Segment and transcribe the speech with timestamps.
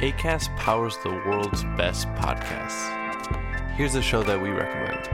[0.00, 2.92] ACAST powers the world's best podcasts.
[3.76, 5.08] Here's a show that we recommend.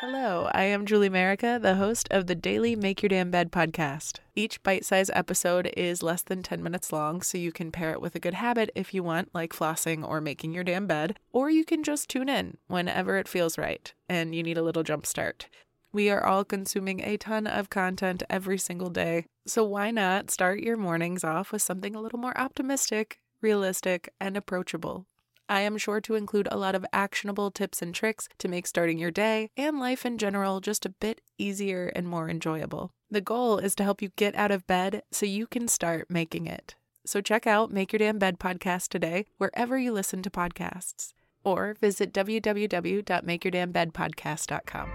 [0.00, 4.20] Hello, I am Julie Merica, the host of the daily Make Your Damn Bed podcast.
[4.36, 8.00] Each bite sized episode is less than 10 minutes long, so you can pair it
[8.00, 11.50] with a good habit if you want, like flossing or making your damn bed, or
[11.50, 15.04] you can just tune in whenever it feels right and you need a little jump
[15.04, 15.48] start.
[15.92, 20.60] We are all consuming a ton of content every single day, so why not start
[20.60, 25.06] your mornings off with something a little more optimistic realistic, and approachable.
[25.48, 28.98] I am sure to include a lot of actionable tips and tricks to make starting
[28.98, 32.90] your day and life in general just a bit easier and more enjoyable.
[33.08, 36.48] The goal is to help you get out of bed so you can start making
[36.48, 36.74] it.
[37.04, 41.12] So check out Make Your Damn Bed podcast today, wherever you listen to podcasts,
[41.44, 44.90] or visit www.makeyourdamnbedpodcast.com.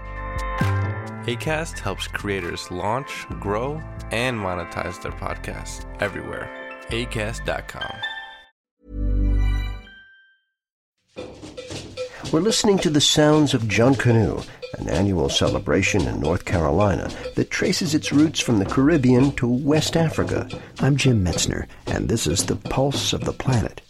[1.24, 6.50] ACAST helps creators launch, grow, and monetize their podcasts everywhere.
[6.90, 8.11] ACAST.com.
[12.32, 14.42] We're listening to the sounds of Junkanoo,
[14.78, 19.98] an annual celebration in North Carolina that traces its roots from the Caribbean to West
[19.98, 20.48] Africa.
[20.80, 23.82] I'm Jim Metzner, and this is the Pulse of the Planet.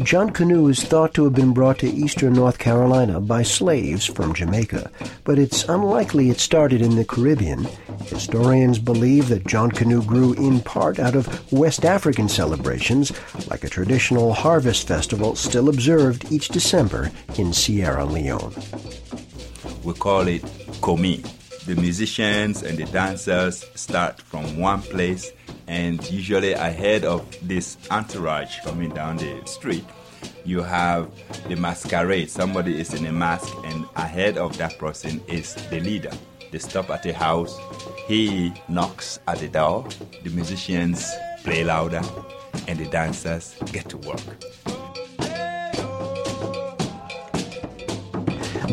[0.00, 4.90] Junkanoo is thought to have been brought to eastern North Carolina by slaves from Jamaica,
[5.24, 7.68] but it's unlikely it started in the Caribbean.
[8.06, 13.12] Historians believe that John Canoe grew in part out of West African celebrations,
[13.48, 18.54] like a traditional harvest festival still observed each December in Sierra Leone.
[19.84, 20.42] We call it
[20.80, 21.24] Komi.
[21.66, 25.30] The musicians and the dancers start from one place
[25.70, 29.84] and usually ahead of this entourage coming down the street
[30.44, 31.10] you have
[31.48, 32.30] the masquerade.
[32.30, 36.10] Somebody is in a mask and ahead of that person is the leader.
[36.50, 37.58] They stop at a house.
[38.06, 39.86] He knocks at the door.
[40.24, 41.08] The musicians
[41.44, 42.02] play louder
[42.66, 44.69] and the dancers get to work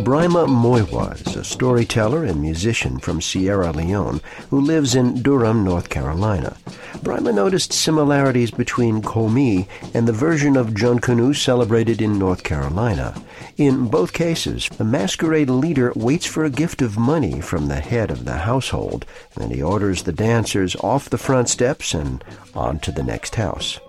[0.03, 5.89] Brima Moiwa is a storyteller and musician from Sierra Leone who lives in Durham, North
[5.89, 6.55] Carolina.
[6.99, 13.19] Brima noticed similarities between Komi and the version of Junkanoo celebrated in North Carolina.
[13.57, 18.11] In both cases, the masquerade leader waits for a gift of money from the head
[18.11, 22.91] of the household, and he orders the dancers off the front steps and on to
[22.91, 23.79] the next house.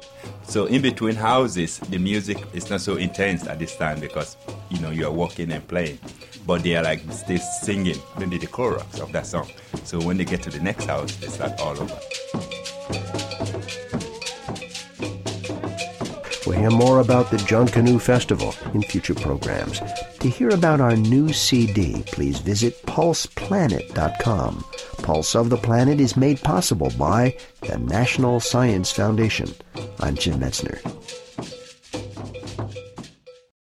[0.49, 4.39] So in between houses, the music is not so intense at this time because
[4.71, 5.99] you know you are walking and playing,
[6.47, 9.47] but they are like still singing maybe the chorus of that song.
[9.85, 11.99] So when they get to the next house, they start all over.
[16.47, 19.83] We'll hear more about the Junkanoo Festival in future programs.
[20.21, 24.65] To hear about our new CD, please visit pulseplanet.com.
[25.09, 29.49] Pulse of the Planet is made possible by the National Science Foundation.
[30.01, 30.83] I'm Jim Metzner.